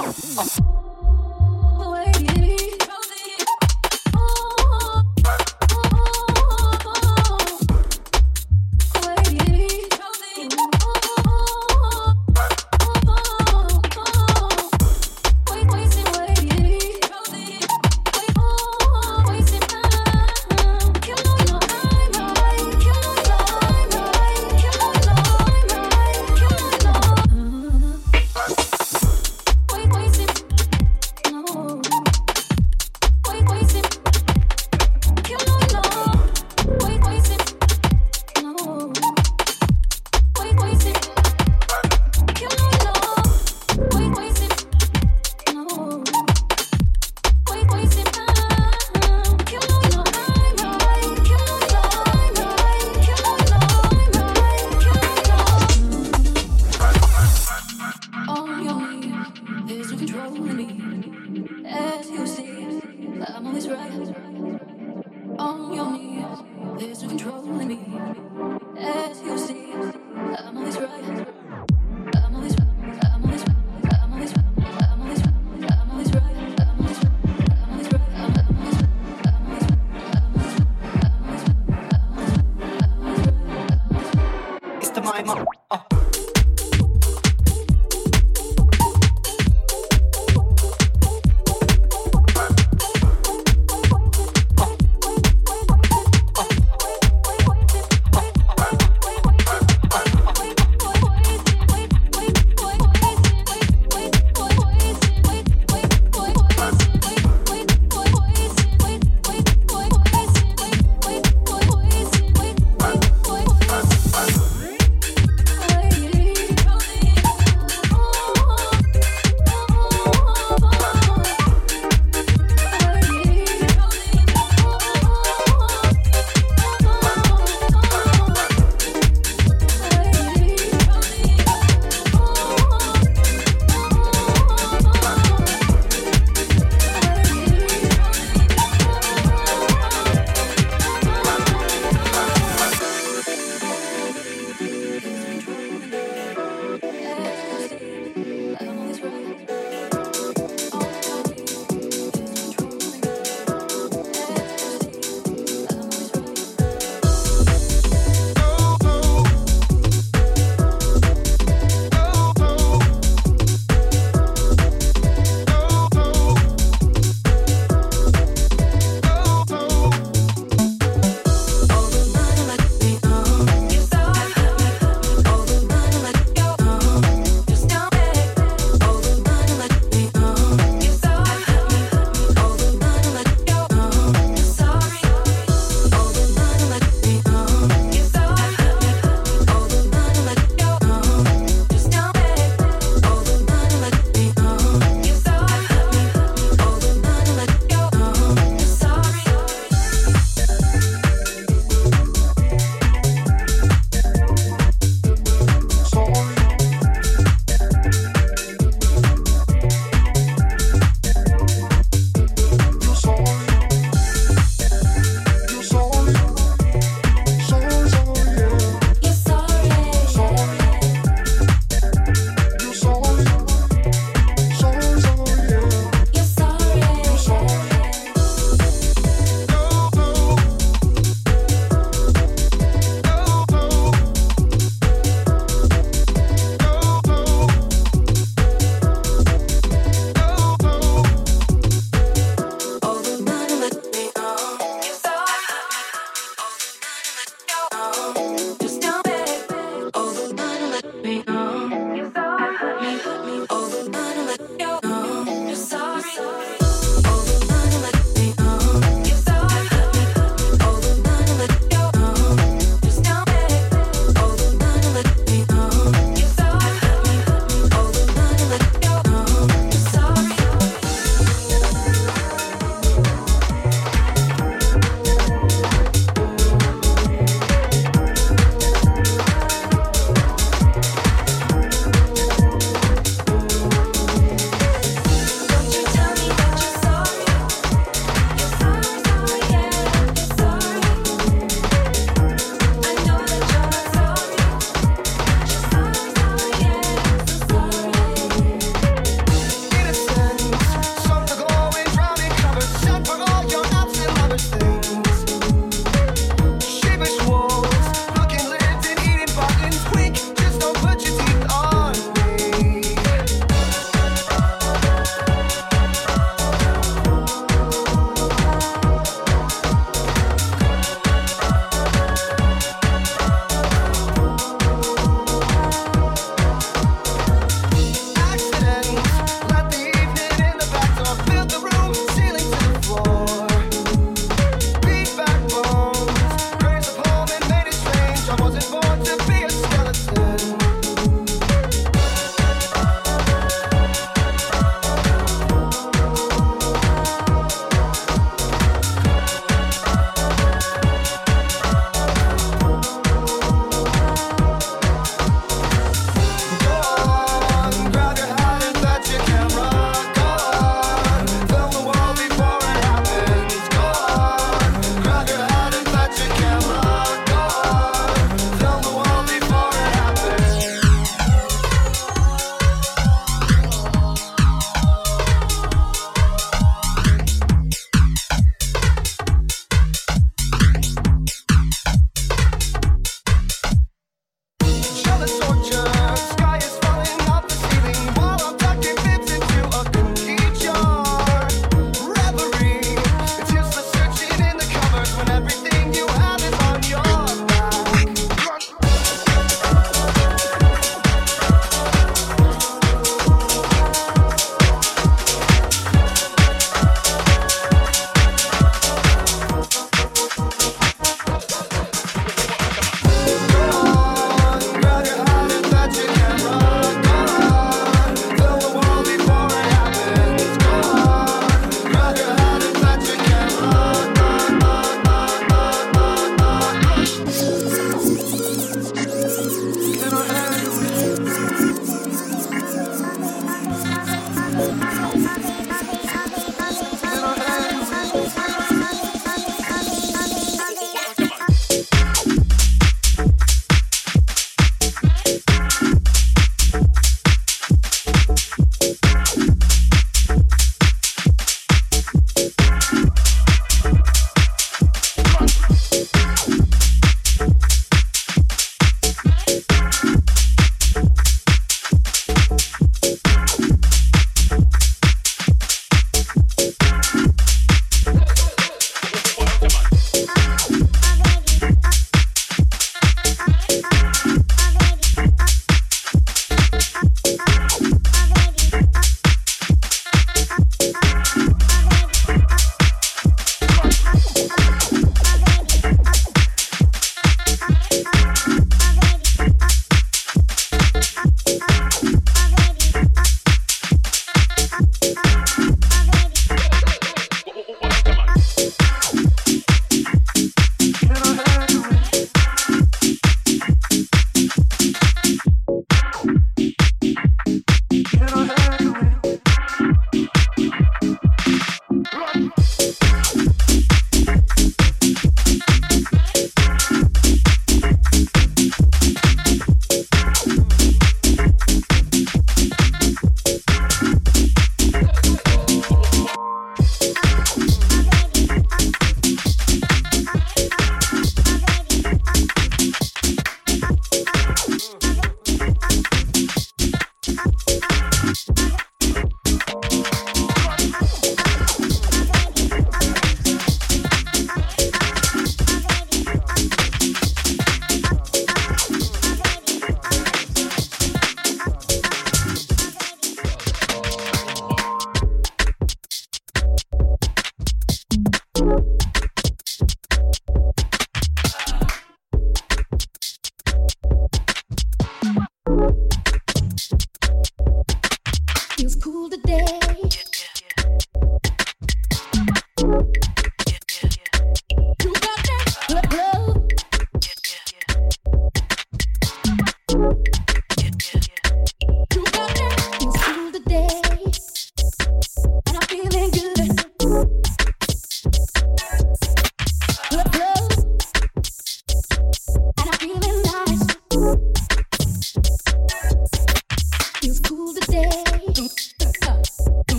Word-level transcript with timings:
Wait. 0.00 0.77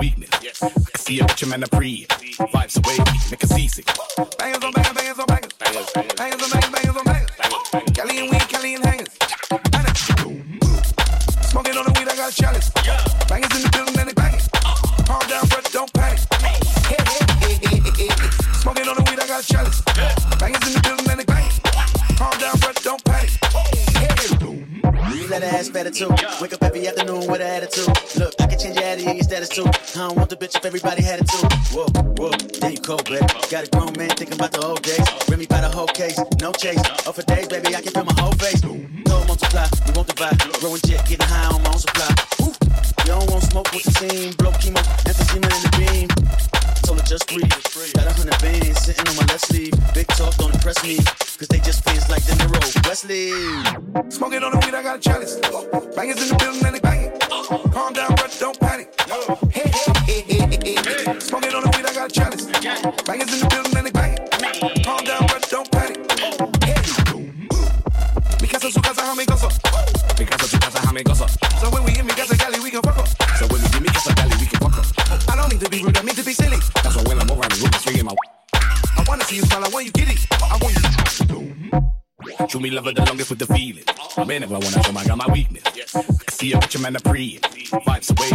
weakness. 0.00 0.30
I 0.62 0.70
can 0.70 0.98
see 0.98 1.20
a 1.20 1.26
picture, 1.26 1.46
man, 1.46 1.62
I 1.62 1.66
pre. 1.66 2.06
Vibes 2.06 2.76
away, 2.82 2.96
make 3.30 3.42
a 3.42 3.46
seasick. 3.46 3.86
Bangers 4.38 4.64
on 4.64 4.72
bangers, 4.72 4.94
bangers 4.94 5.18
on 5.18 5.26
bangers. 5.26 5.52
Bangers, 5.58 5.90
bangers, 5.92 6.14
bangers 6.16 6.42
on 6.42 6.50
bangers, 6.50 6.70
bangers. 6.70 6.89
bend 84.30 84.48
but 84.48 84.62
when 84.62 84.74
I 84.74 84.80
show 84.82 84.96
I 84.96 85.04
got 85.04 85.18
my 85.18 85.26
weakness, 85.32 85.64
yes. 85.74 85.96
I 85.96 86.30
see 86.30 86.52
a 86.52 86.60
picture 86.60 86.78
man 86.78 86.92
to 86.92 87.00
pre. 87.00 87.40
Wipes 87.86 88.10
away 88.10 88.29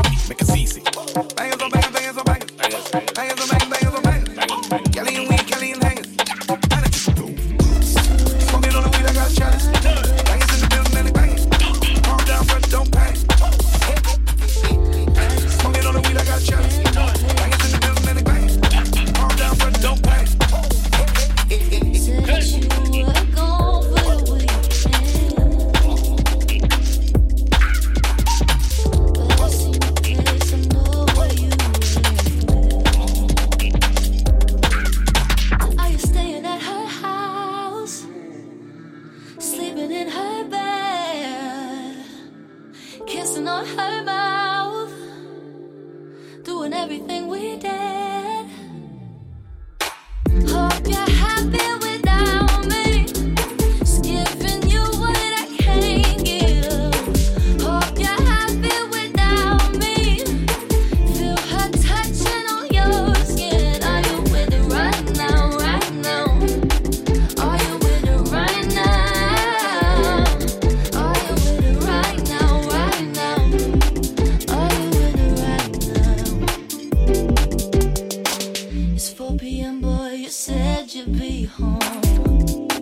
said 80.75 80.93
you'd 80.93 81.17
be 81.17 81.45
home. 81.45 82.74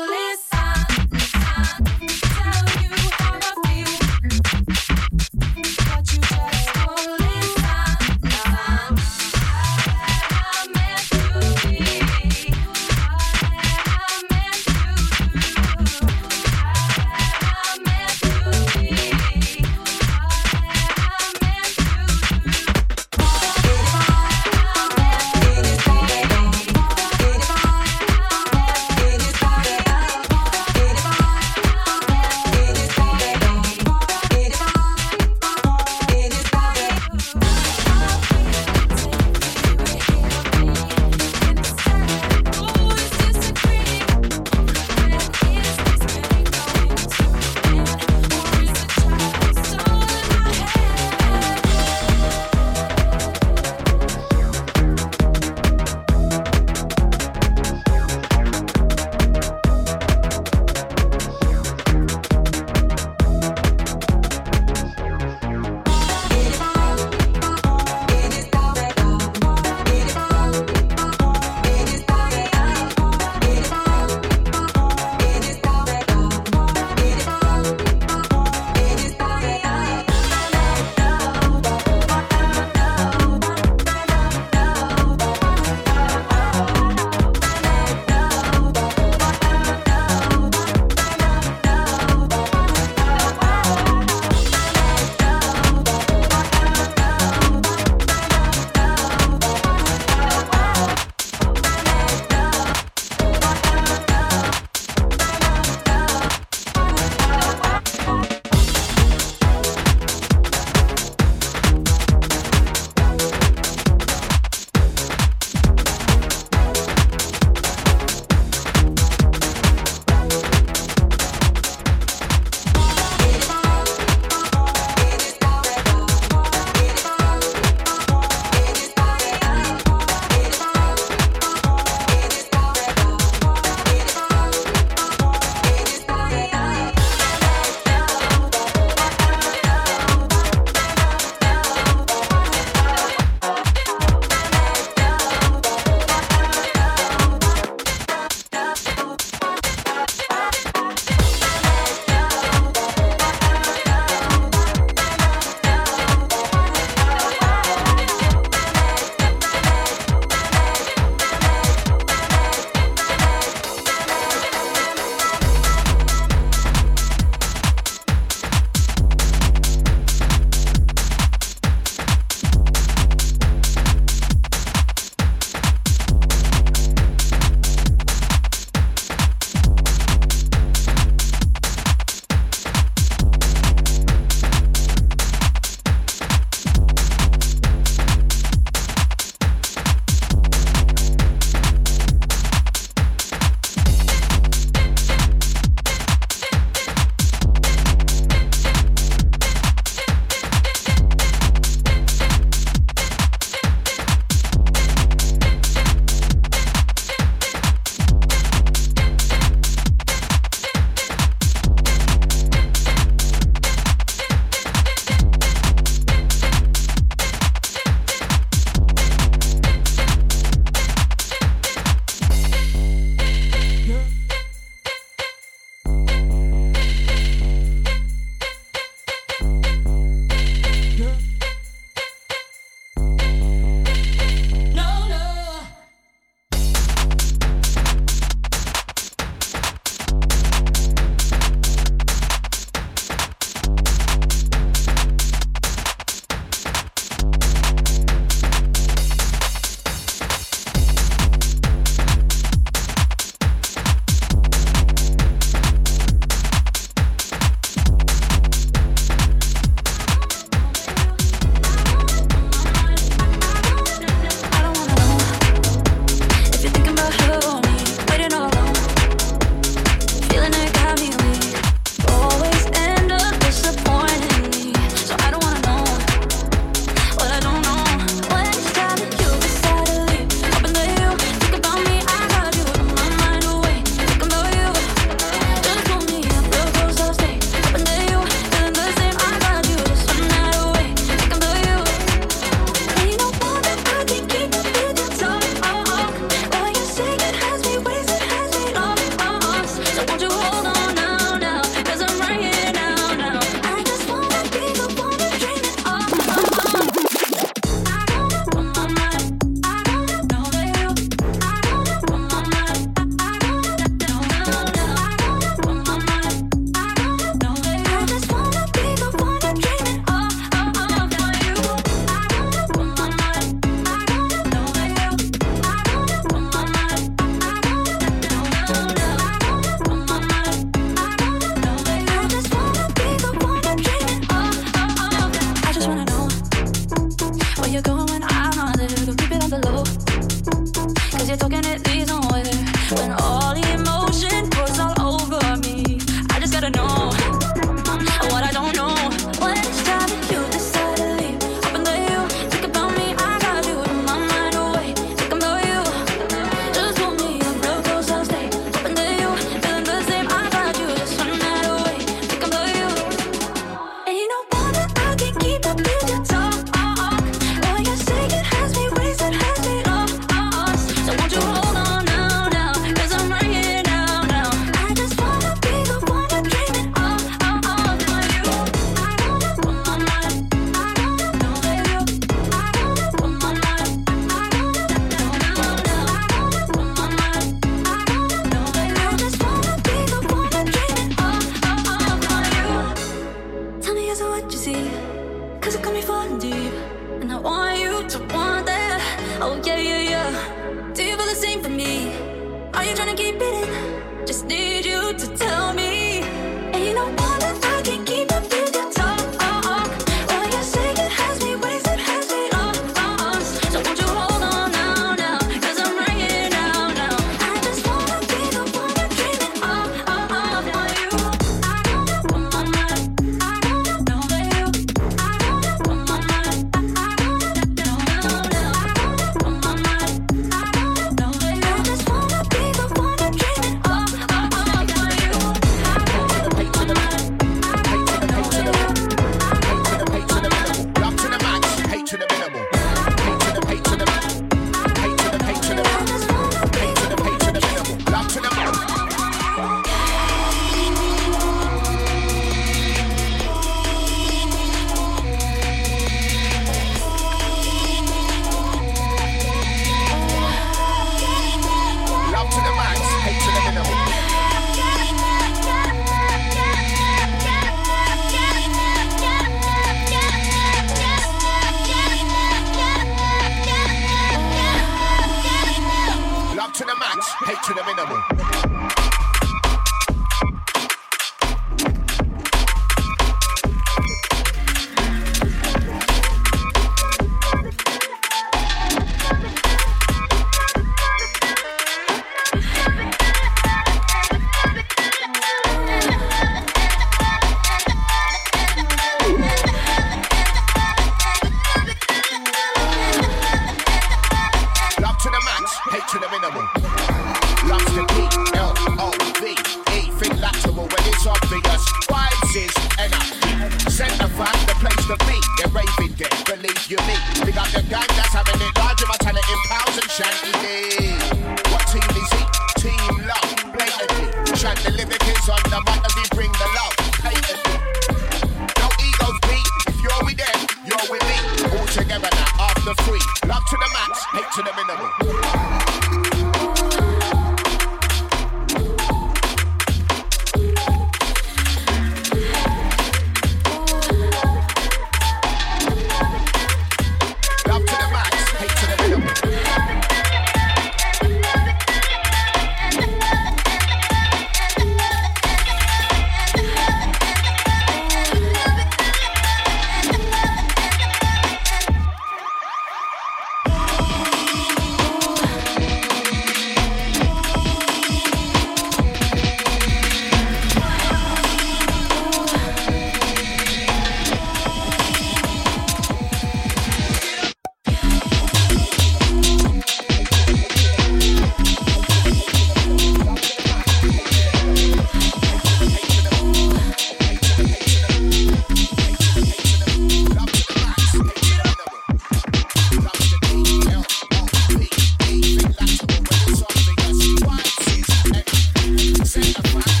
dancing. 599.33 600.00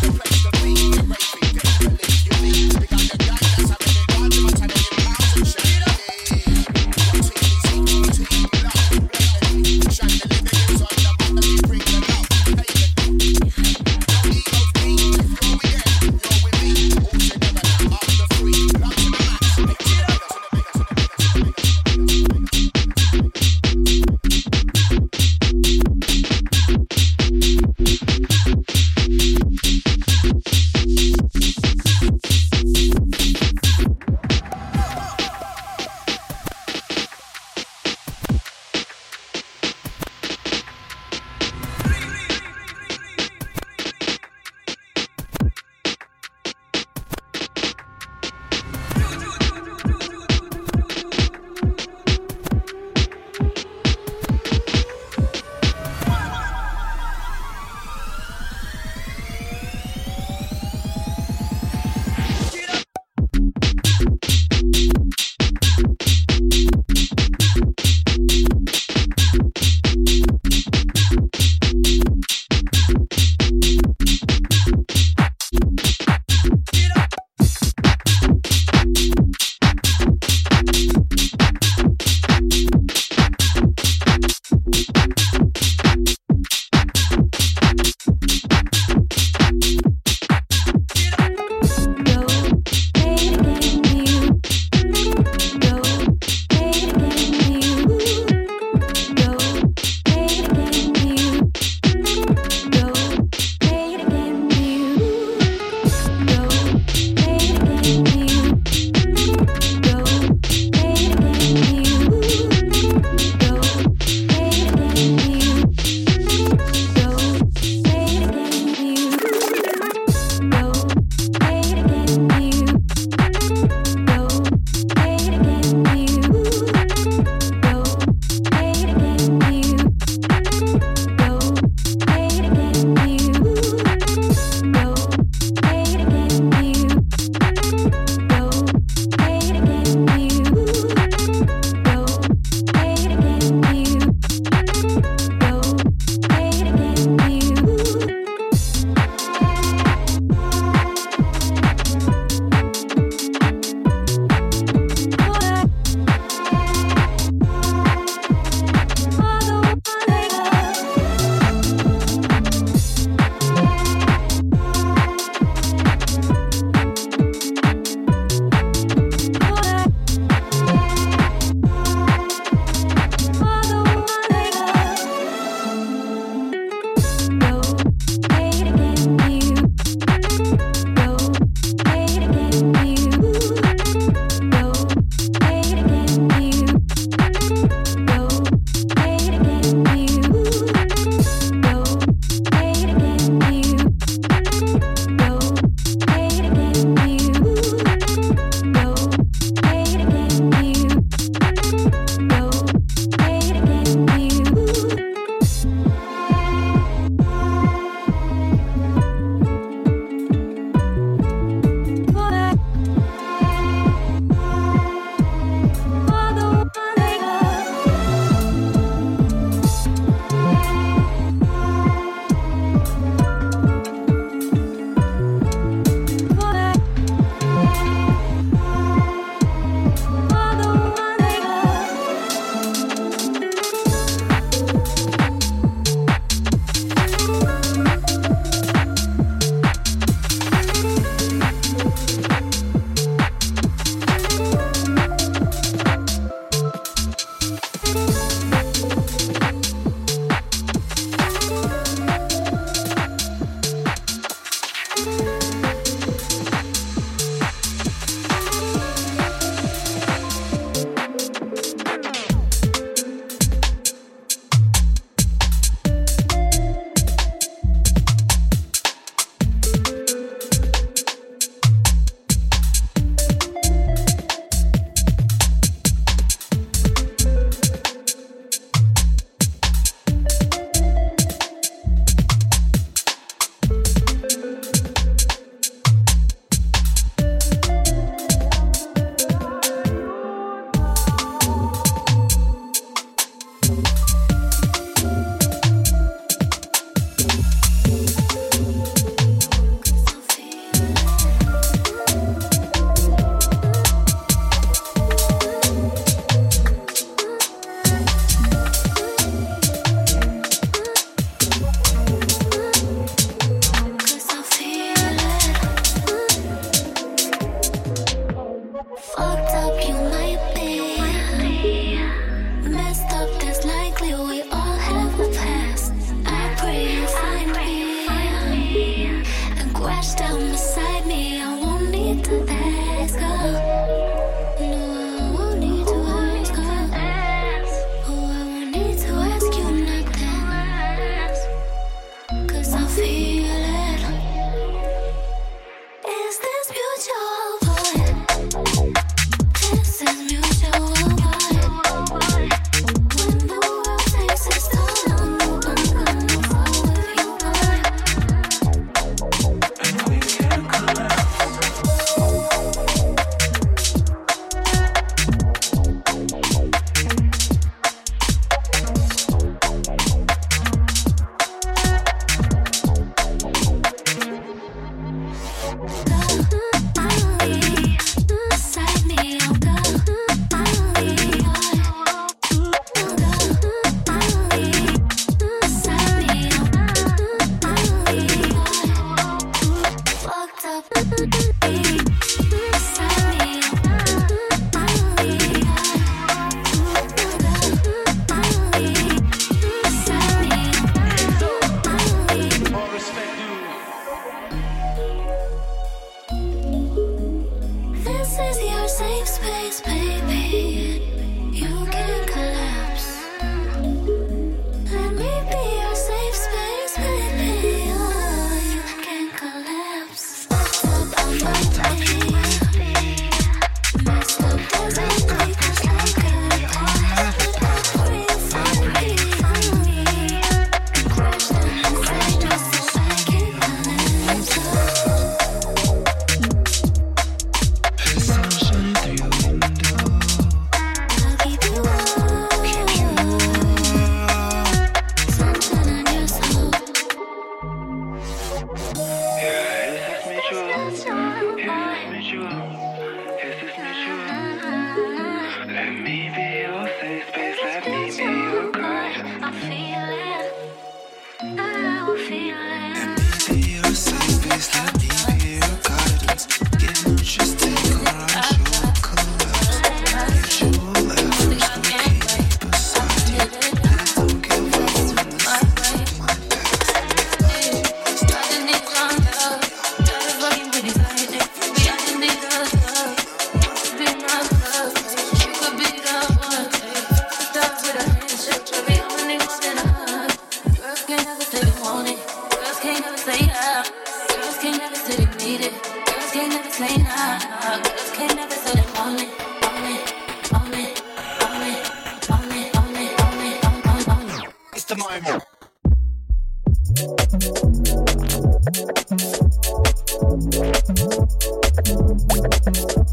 Thank 507.01 507.41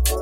you. 0.08 0.17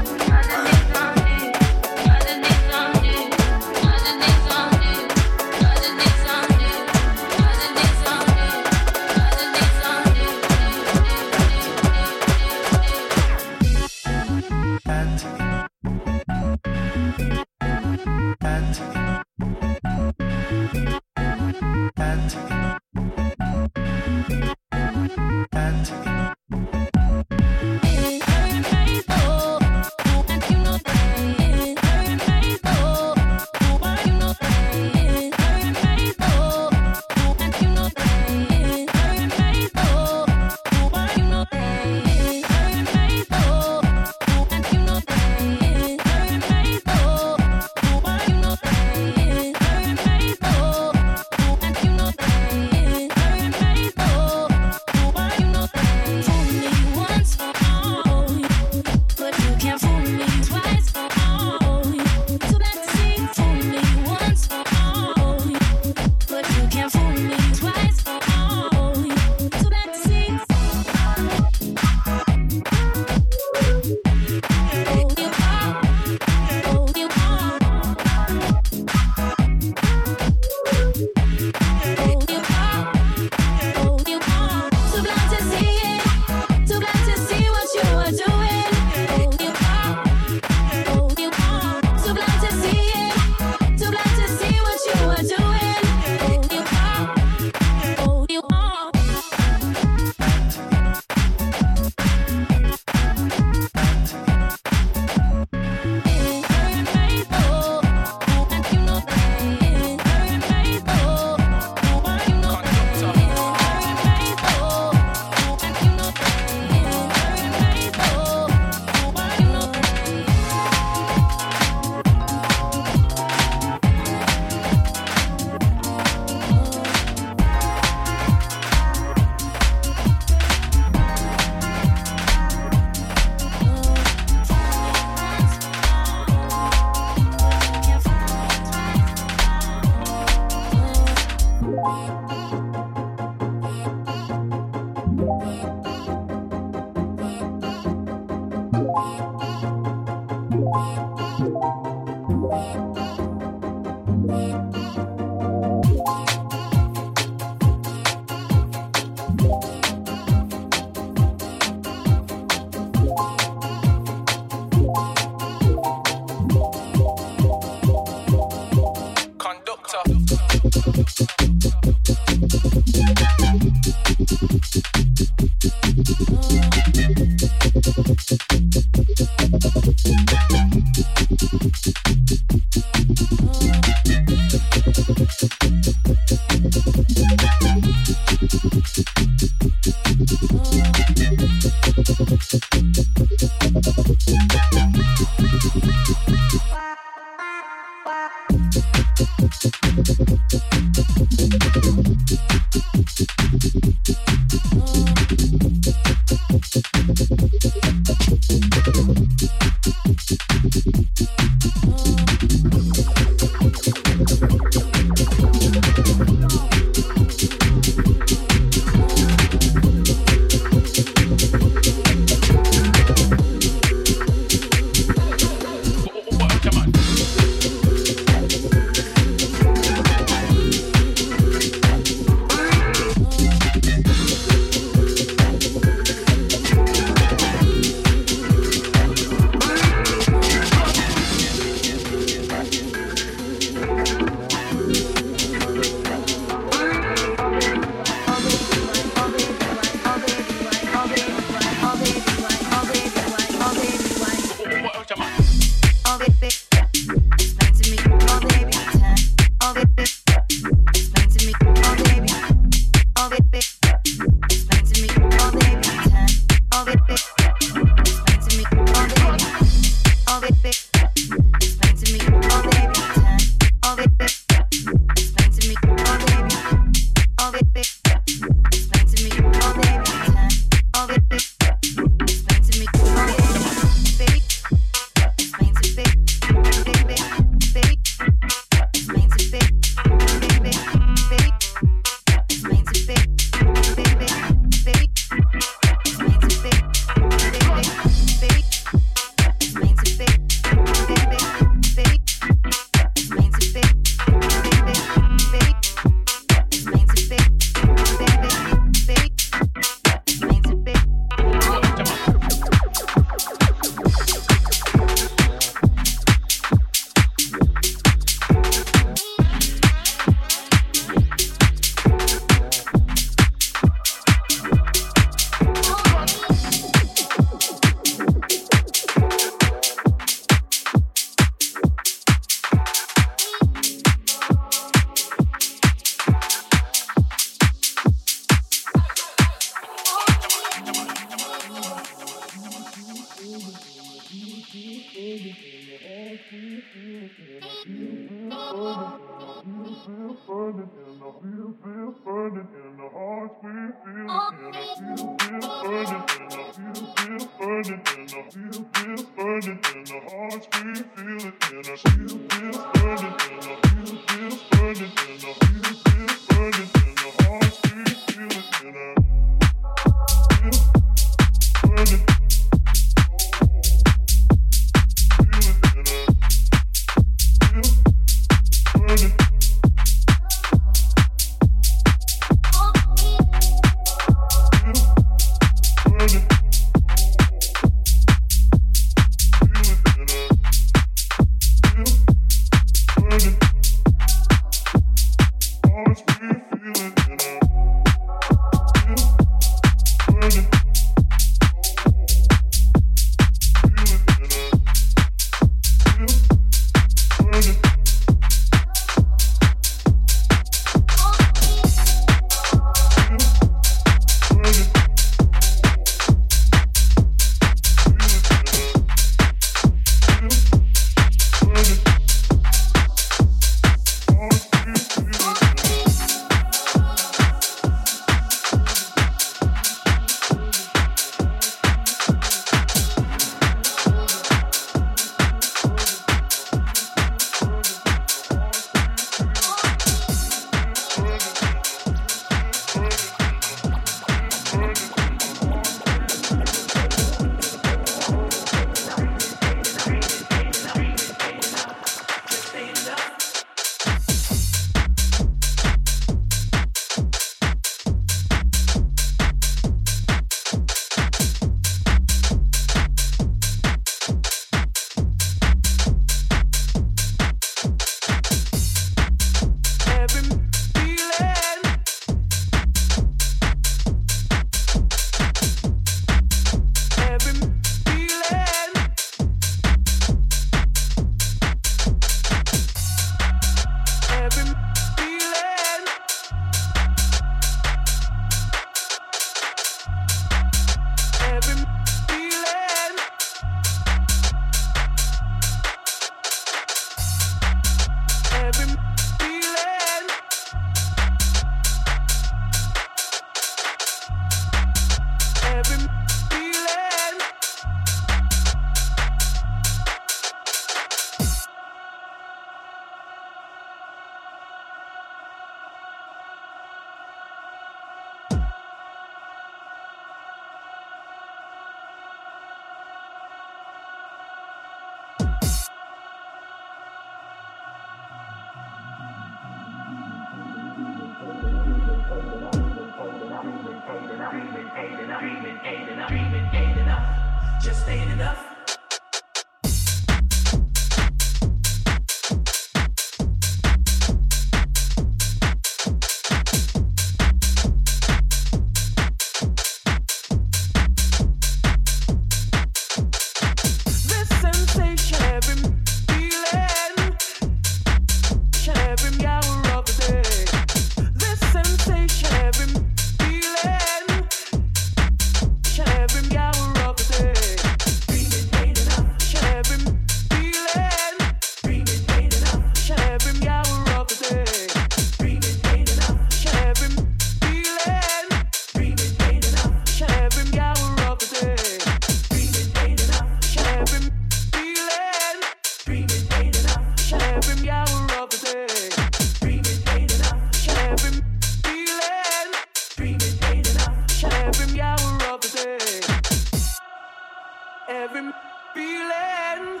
Every 598.40 598.54
feeling, 598.94 600.00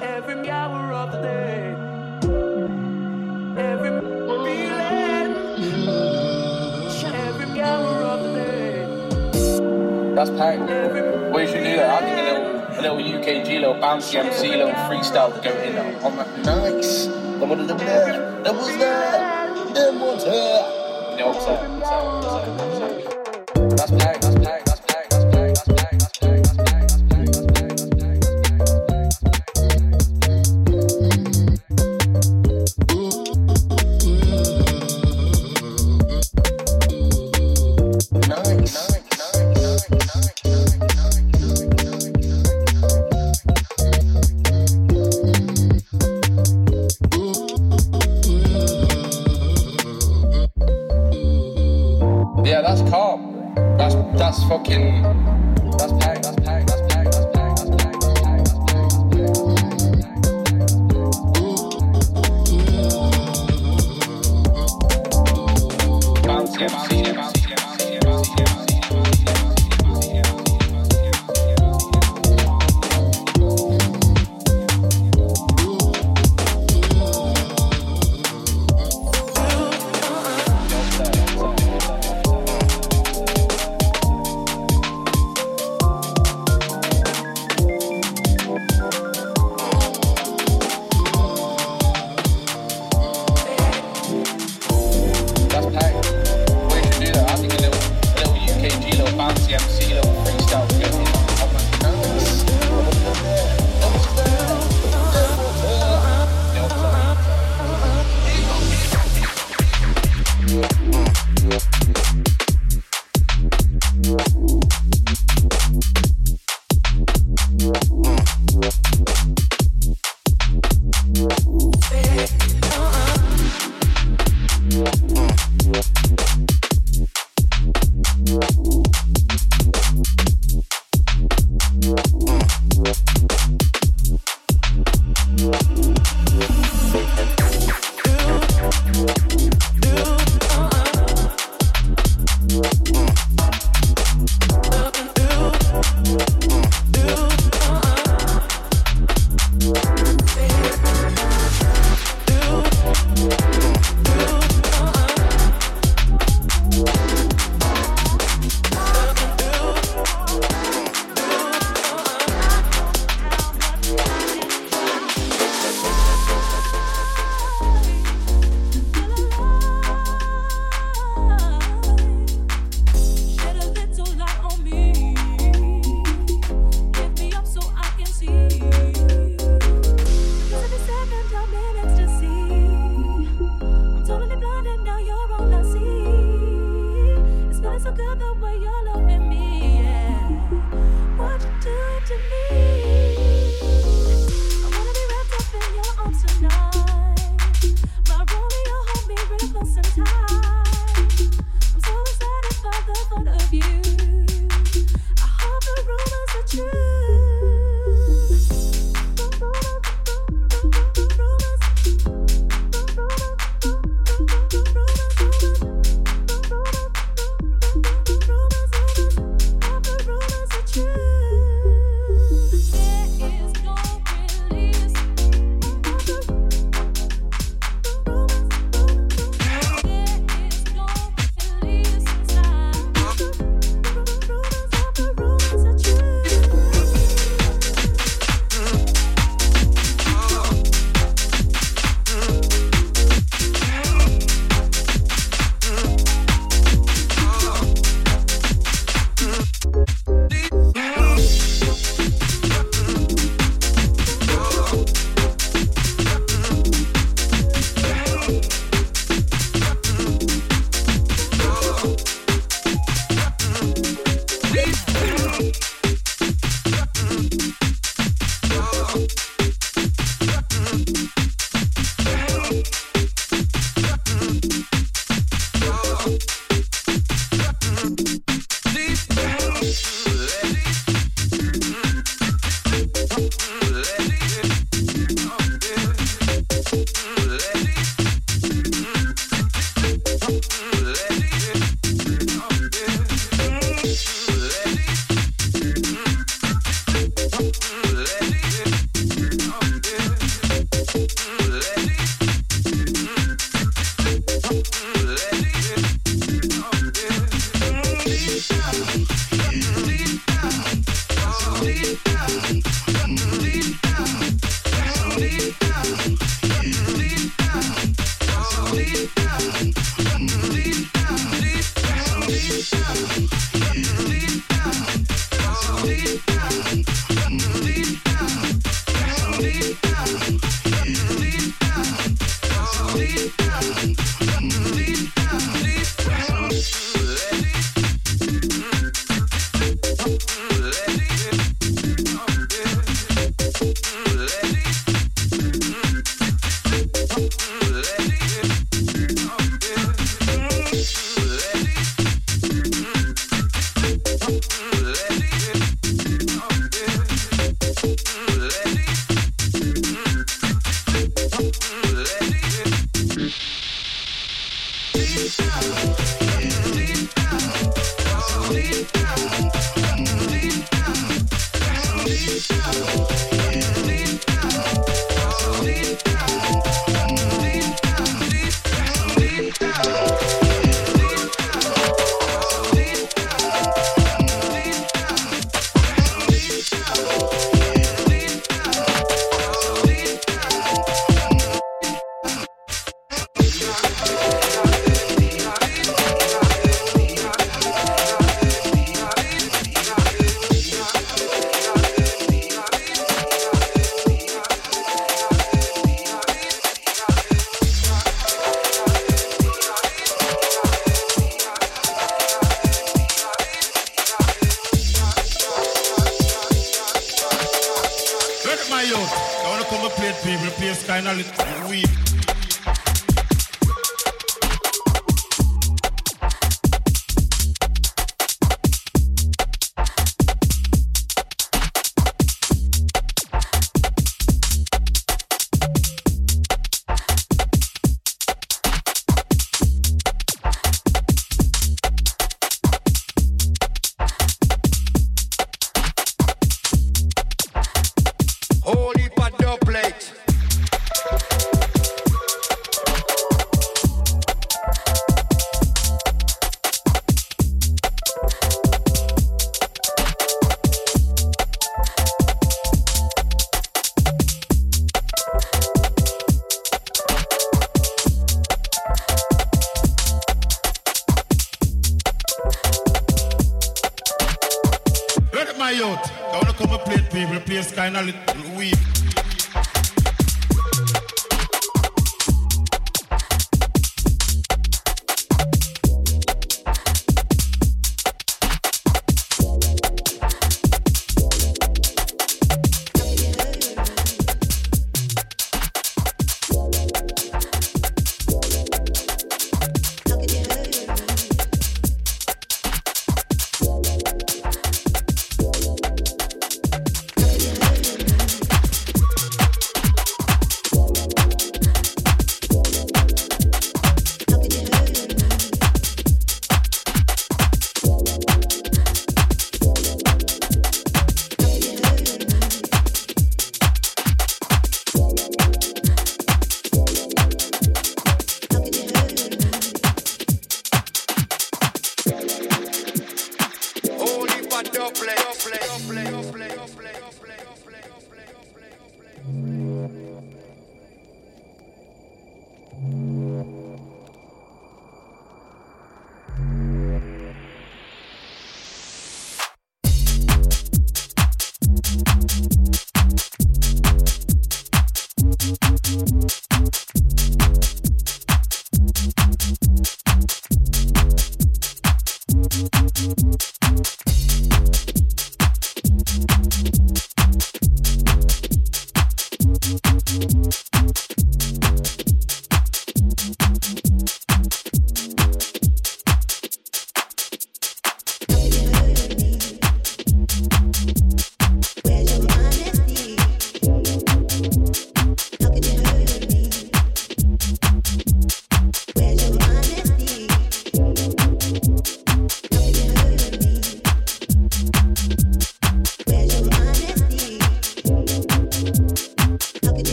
every 0.00 0.48
hour 0.48 0.92
of 0.92 1.10
the 1.10 1.18
day. 1.18 1.74
Every 3.58 3.90
feeling, 4.44 5.34
every 7.02 7.60
hour 7.60 7.94
of 8.12 8.22
the 8.22 8.30
day. 8.32 8.86
That's 10.14 10.30
packed. 10.30 10.70
What 11.32 11.42
you 11.42 11.48
should 11.48 11.64
do 11.64 11.76
that? 11.78 11.90
I 11.90 12.06
think 12.06 12.16
a 12.16 12.22
little, 12.22 12.46
a 12.78 12.80
little 12.80 13.20
UKG, 13.20 13.48
little 13.58 13.74
bouncy 13.74 14.14
MC, 14.14 14.48
little 14.50 14.70
freestyle 14.86 15.34
to 15.34 15.40
go 15.40 15.50
in 15.58 15.74
there. 15.74 15.98
I'm 16.04 16.16
nice. 16.44 17.06
Did 17.06 17.68
them 17.68 17.78
there? 17.78 18.42
That 18.42 18.54
was 18.54 18.78
there. 18.78 19.74
Them 19.74 20.00
was 20.00 20.24
there. 20.24 21.10
You 21.10 21.16
know 21.18 21.28
what 21.30 21.48
I'm 21.48 23.00
saying? 23.02 23.17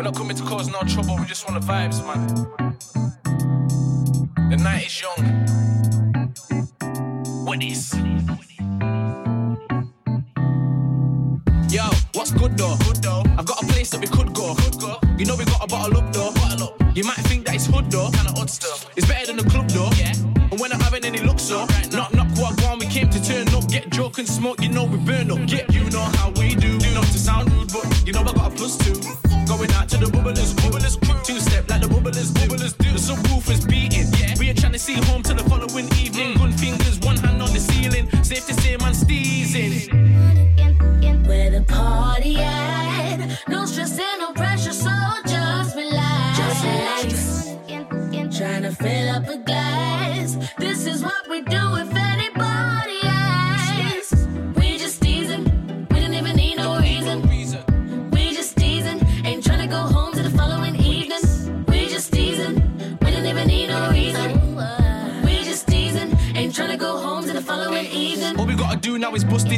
We're 0.00 0.04
not 0.04 0.16
coming 0.16 0.34
to 0.34 0.42
cause 0.44 0.66
no 0.66 0.80
trouble, 0.88 1.18
we 1.18 1.26
just 1.26 1.46
want 1.46 1.60
the 1.60 1.66
vibes, 1.70 2.02
man. 2.06 2.26
The 4.48 4.56
night 4.56 4.86
is 4.86 5.02
young. 5.02 5.26
What 7.44 7.62
is? 7.62 7.92
Yo, 11.70 11.82
what's 12.14 12.30
good 12.30 12.56
though? 12.56 12.78
Good 12.78 13.02
though. 13.02 13.22
I've 13.36 13.44
got 13.44 13.62
a 13.62 13.66
place 13.66 13.90
that 13.90 14.00
we 14.00 14.06
could 14.06 14.32
go. 14.32 14.54
Could 14.54 14.80
go. 14.80 14.98
You 15.18 15.26
know 15.26 15.36
we 15.36 15.44
got 15.44 15.62
a 15.64 15.66
bottle 15.66 15.98
up 15.98 16.10
though. 16.14 16.32
Bottle 16.32 16.68
up. 16.68 16.96
You 16.96 17.04
might 17.04 17.20
think 17.28 17.44
that 17.44 17.56
it's 17.56 17.66
hood 17.66 17.90
though. 17.90 18.08
Kinda 18.10 18.32
odd 18.40 18.48
stuff. 18.48 18.86
It's 18.96 19.06
better 19.06 19.26
than 19.26 19.36
the 19.36 19.50
club 19.50 19.68
though. 19.68 19.90
Yeah. 19.98 20.14
And 20.50 20.58
we're 20.58 20.68
not 20.68 20.80
having 20.80 21.04
any 21.04 21.18
luck 21.18 21.38
so. 21.38 21.66
Right, 21.66 21.92
knock 21.92 22.14
knock 22.14 22.28
what 22.38 22.56
gone. 22.62 22.78
We 22.78 22.86
came 22.86 23.10
to 23.10 23.22
turn 23.22 23.48
up, 23.50 23.68
get 23.68 23.90
joke 23.90 24.16
and 24.16 24.26
smoke. 24.26 24.62
You 24.62 24.70
know 24.70 24.84
we 24.84 24.96
burn 24.96 25.30
up. 25.30 25.36
Mm-hmm. 25.36 25.44
Get 25.44 25.74
you 25.74 25.84
know 25.90 26.08
how 26.16 26.30
we 26.30 26.54
do. 26.54 26.78
do. 26.78 26.94
Not 26.94 27.04
to 27.04 27.18
sound 27.18 27.59
the 30.00 30.06
booba, 30.06 30.49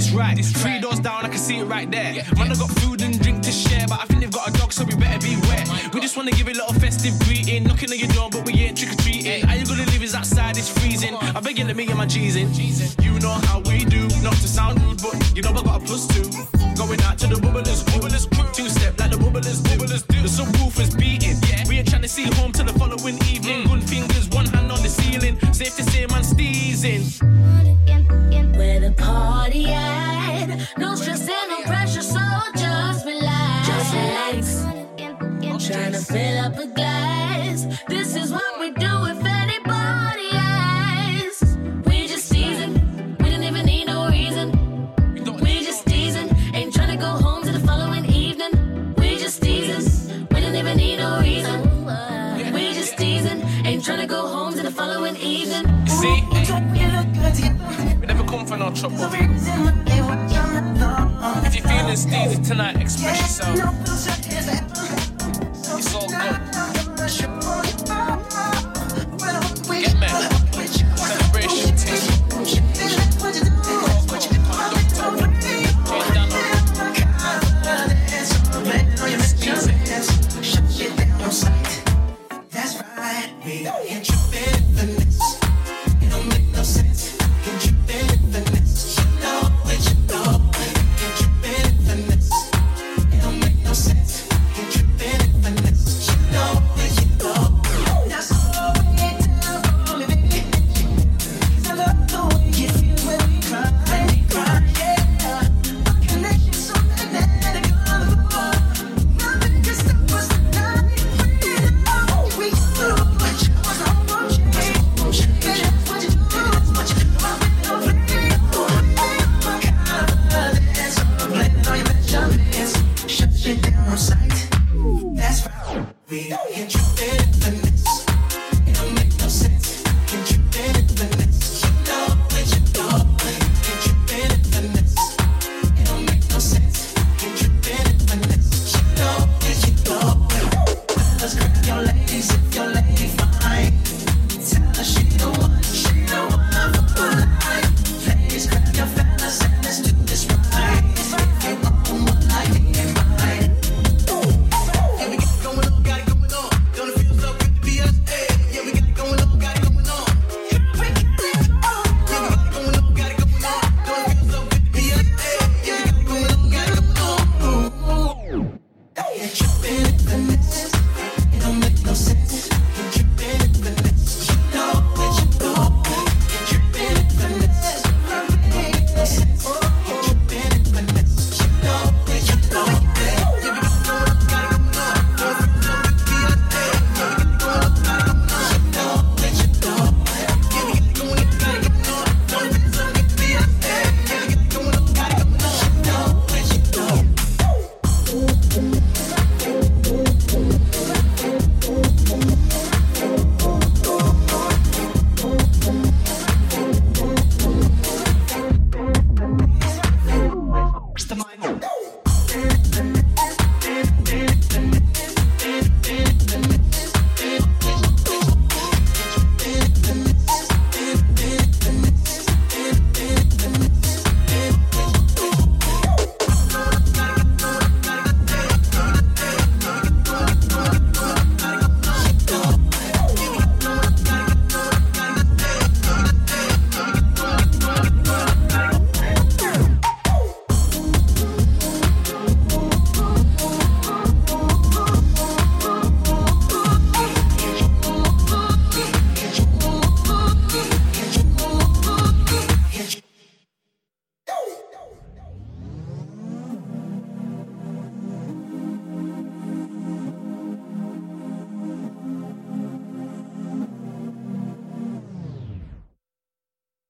it's 0.03 0.13
right. 0.13 0.39
It's 0.39 0.51
Three 0.53 0.81
doors 0.81 1.01
down, 1.01 1.25
I 1.25 1.29
can 1.29 1.39
see 1.39 1.59
it 1.59 1.65
right 1.65 1.91
there. 1.91 2.13
Yeah, 2.13 2.27
Man, 2.37 2.49
yes. 2.49 2.61
I 2.61 2.67
got 2.67 2.71
food 2.81 3.03
and 3.03 3.21
drink 3.21 3.43
to 3.43 3.53
share, 3.53 3.87
but 3.89 4.01
I 4.01 4.05
think 4.07 4.21
they've 4.21 4.31
got 4.31 4.49
a 4.49 4.53
dog, 4.53 4.73
so 4.73 4.85
we 4.85 4.95
better 4.97 5.21
beware. 5.21 5.65
Oh 5.69 5.91
we 5.95 6.01
just 6.01 6.17
wanna 6.17 6.33
give 6.33 6.49
it 6.49 6.57
a 6.57 6.61
little 6.61 6.75
festive 6.75 7.19
greeting. 7.21 7.65
Knocking 7.65 7.91
on 7.91 7.99
your 7.99 8.09
door, 8.09 8.29
but 8.31 8.45
we 8.47 8.53
ain't 8.55 8.77
trick 8.77 8.93
or 8.93 8.97
treating. 9.03 9.47
Hey. 9.47 9.59
You 9.59 9.67
gonna 9.67 9.87
leave 9.87 10.03
is 10.03 10.15
outside, 10.15 10.57
it's 10.57 10.69
freezing. 10.69 11.15
I 11.15 11.41
beg 11.41 11.59
you, 11.59 11.65
let 11.65 11.77
me 11.77 11.87
get 11.87 11.97
my 11.97 12.07
G's 12.07 12.37
in. 12.37 12.51
You 13.05 13.19
know 13.21 13.37
how 13.47 13.61
we 13.61 13.85
do, 13.85 14.09
not 14.23 14.35
to 14.43 14.49
sound 14.49 14.81
rude, 14.83 15.01
but 15.03 15.15
you 15.37 15.43
know 15.43 15.51
I 15.51 15.63
got 15.63 15.83
a 15.83 15.85
plus 15.85 16.07
two. 16.09 16.27
Going 16.77 17.01
out 17.03 17.19
to 17.19 17.27
the 17.27 17.37
bubblers, 17.37 17.85
bubblers 17.85 18.27
crew. 18.33 18.49
Two 18.53 18.69
step 18.69 18.99
like 18.99 19.11
the 19.11 19.17
bubblers, 19.17 19.61
bubblers 19.63 20.07
do. 20.09 20.23
The 20.23 20.29
subwoofer's 20.29 20.95
beating. 20.97 21.37
Yeah. 21.47 21.69
We 21.69 21.79
ain't 21.79 21.89
trying 21.89 22.03
to 22.03 22.09
see 22.09 22.25
home 22.41 22.53
till 22.53 22.65
the 22.65 22.73
following 22.73 23.17
evening. 23.31 23.63
Mm. 23.63 23.69
Gun 23.69 23.81
fingers, 23.83 24.29
one 24.31 24.47
hand 24.47 24.73
on 24.73 24.83
the 24.83 24.89
ceiling. 24.89 25.39
Safe 25.53 25.77
to 25.77 25.85
say, 25.85 26.07
man. 26.07 26.22
stated 62.03 62.43
to 62.45 62.55
not 62.55 62.77
express 62.81 63.21
yourself. 63.21 64.22